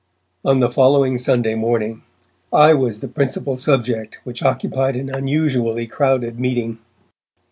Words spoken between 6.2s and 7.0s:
meeting.